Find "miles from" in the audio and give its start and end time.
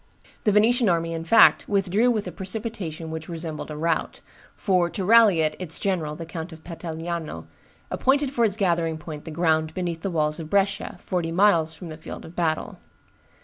11.31-11.89